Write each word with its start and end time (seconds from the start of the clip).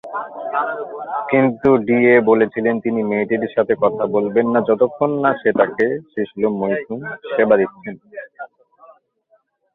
কিন্তু 1.31 1.69
ডিএ 1.85 2.15
বলেছিলেন 2.29 2.75
তিনি 2.79 2.99
মেয়েটির 3.03 3.53
সাথে 3.55 3.73
কথা 3.83 4.03
বলবেন 4.15 4.45
না 4.53 4.59
যতক্ষণ 4.69 5.11
না 5.23 5.31
সে 5.41 5.49
তাঁকে 5.59 5.85
শিশ্ন-মুখমৈথুন 6.11 6.99
সেবা 7.29 7.55
দিচ্ছে। 7.59 7.89